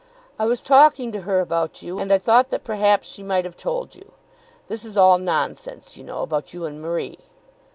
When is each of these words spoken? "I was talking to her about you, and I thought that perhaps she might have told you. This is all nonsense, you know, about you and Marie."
"I 0.39 0.45
was 0.47 0.63
talking 0.63 1.11
to 1.11 1.21
her 1.21 1.41
about 1.41 1.83
you, 1.83 1.99
and 1.99 2.11
I 2.11 2.17
thought 2.17 2.49
that 2.49 2.63
perhaps 2.63 3.07
she 3.07 3.21
might 3.21 3.45
have 3.45 3.55
told 3.55 3.93
you. 3.93 4.13
This 4.67 4.83
is 4.83 4.97
all 4.97 5.19
nonsense, 5.19 5.95
you 5.95 6.03
know, 6.03 6.23
about 6.23 6.55
you 6.55 6.65
and 6.65 6.81
Marie." 6.81 7.19